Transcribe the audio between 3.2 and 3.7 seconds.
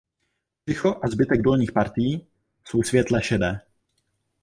šedé.